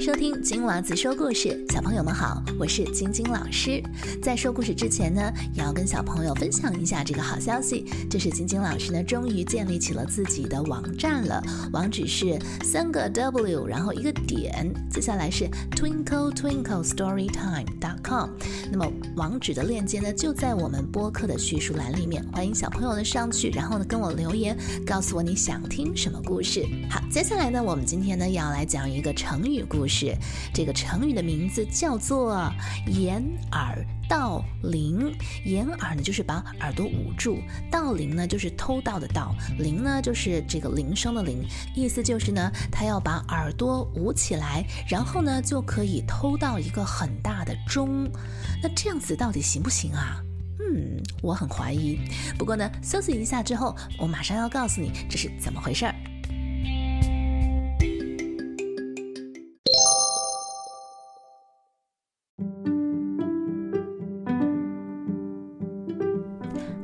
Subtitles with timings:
[0.00, 3.82] 收听金娃子说故事，小朋友们好，我是晶晶老师。
[4.22, 18.30] 在说故事之前呢，也要跟小朋友分享一下这个好消息，就是晶晶老师呢终于建立起了自己的网站了，网址是三个 W，然后一个点，接下来是 Twinkle Twinkle Storytime dot com。
[18.72, 26.66] 那么网址的链接呢就在我们播客的叙述栏里面，欢迎小朋友呢上去，然后呢跟我留言，告诉我你想听什么故事。
[26.88, 29.89] 好，接下来呢，我们今天呢要来讲一个成语故事。
[29.90, 30.16] 是
[30.54, 32.50] 这个成语的名字叫做
[32.86, 33.22] “掩
[33.52, 35.12] 耳盗铃”。
[35.44, 37.38] 掩耳呢，就是把耳朵捂住；
[37.70, 41.44] 盗铃呢，就是偷盗的盗；铃呢，就是这个铃声的铃。
[41.74, 48.08] 意思就是呢，他要把耳朵捂起来，然后呢，就可以偷到一个很大的钟。
[48.62, 50.22] 那这样子到底行不行啊？
[50.60, 51.98] 嗯，我很怀疑。
[52.38, 55.94] 不过呢，休息一下之后，我马上要告诉你这是怎么回事儿。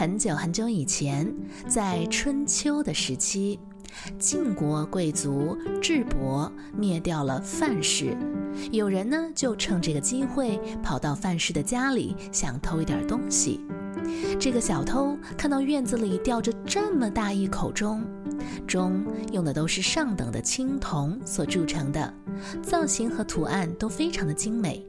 [0.00, 1.30] 很久很久以前，
[1.68, 3.60] 在春秋的时期，
[4.18, 8.16] 晋国贵族智伯灭掉了范氏。
[8.72, 13.60] 有人呢就趁这个机会跑到范氏的家里，想偷一点东西。
[14.38, 18.02] 这个小偷看到院子里吊着这么大一口钟，
[18.66, 22.14] 钟用的都是上等的青铜所铸成的，
[22.62, 24.82] 造型和图案都非常的精美。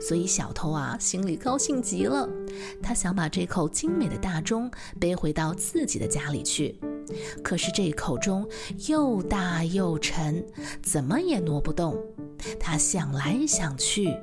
[0.00, 2.28] 所以小偷啊，心里高兴极了。
[2.82, 6.78] 他想把这口精美的大钟背回到自己的家里去。
[7.42, 8.48] 可是这口钟
[8.88, 10.44] 又大又沉，
[10.82, 11.96] 怎么也挪不动。
[12.58, 14.14] 他想来想去，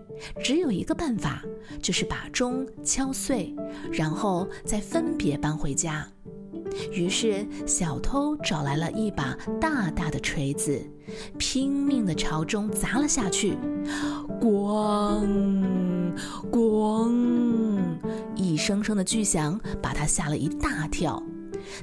[0.43, 1.43] 只有一个办法，
[1.81, 3.55] 就是把钟敲碎，
[3.91, 6.07] 然后再分别搬回家。
[6.91, 10.81] 于是，小偷找来了一把大大的锤子，
[11.37, 13.57] 拼命地朝钟砸了下去。
[14.39, 16.13] 咣
[16.51, 17.79] 咣，
[18.35, 21.21] 一声声的巨响把他吓了一大跳。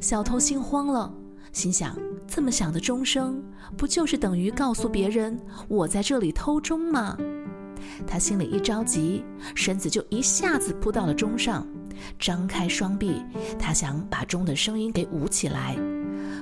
[0.01, 1.13] 小偷心慌了，
[1.53, 1.97] 心想：
[2.27, 3.43] 这么响的钟声，
[3.77, 7.17] 不就是等于告诉别人我在这里偷钟吗？
[8.07, 9.25] 他心里一着急，
[9.55, 11.67] 身子就一下子扑到了钟上。
[12.19, 13.25] 张开双臂，
[13.59, 15.77] 他想把钟的声音给捂起来，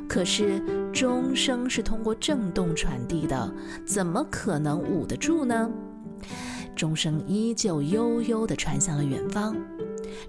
[0.07, 3.55] 可是钟声是通过震动传递的，
[3.87, 5.71] 怎么可能捂得住呢？
[6.77, 9.57] 钟声依旧悠悠地传向了远方。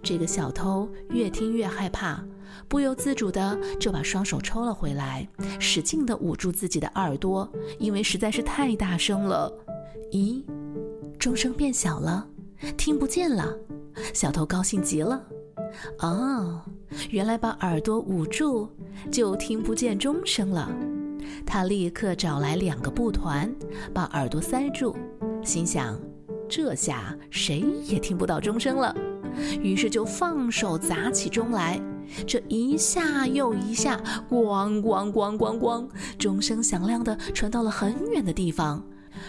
[0.01, 2.23] 这个小偷越听越害怕，
[2.67, 5.27] 不由自主地就把双手抽了回来，
[5.59, 7.47] 使劲地捂住自己的耳朵，
[7.77, 9.51] 因为实在是太大声了。
[10.11, 10.41] 咦，
[11.19, 12.27] 钟声变小了，
[12.77, 13.53] 听不见了。
[14.13, 15.21] 小偷高兴极了，
[15.99, 16.61] 哦，
[17.09, 18.69] 原来把耳朵捂住
[19.11, 20.69] 就听不见钟声了。
[21.45, 23.53] 他立刻找来两个布团，
[23.93, 24.95] 把耳朵塞住，
[25.43, 25.99] 心想：
[26.49, 28.95] 这下谁也听不到钟声了。
[29.61, 31.79] 于是就放手砸起钟来，
[32.25, 35.87] 这一下又一下，咣咣咣咣咣，
[36.17, 38.83] 钟声响亮的传到了很远的地方。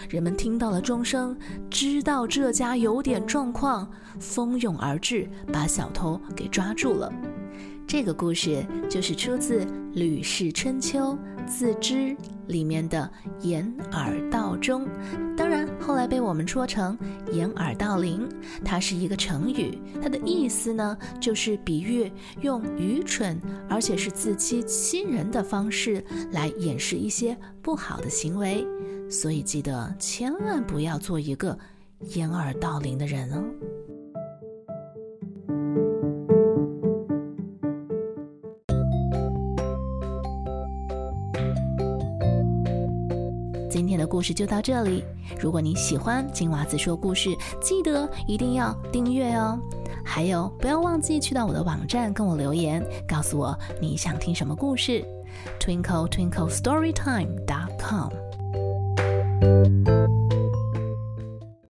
[0.09, 1.37] 人们听到了钟声，
[1.69, 7.11] 知道这家有点状况，蜂拥而至，把小偷给抓住了。
[7.89, 11.17] 这个故事就是出自《吕氏春秋·
[11.47, 11.95] 自知》
[12.45, 13.11] 里面的
[13.41, 14.87] “掩耳盗钟”，
[15.35, 16.95] 当然后来被我们说成
[17.33, 18.29] “掩耳盗铃”。
[18.63, 22.11] 它是一个成语，它的意思呢，就是比喻
[22.41, 28.63] 用愚蠢而且是自欺欺人的方式来掩饰一些不好的行为。
[29.09, 31.57] 所以记得千万不要做一个
[32.13, 33.43] 掩耳盗铃的人哦。
[43.79, 45.05] 今天的故事就到这里。
[45.39, 47.29] 如果你喜欢金娃子说故事，
[47.61, 49.57] 记得一定要订阅哦。
[50.03, 55.01] 还有，不要忘记去到我的网站跟我留言，告诉我你想听什么故事。
[55.61, 58.09] Twinkle Twinkle Storytime dot com。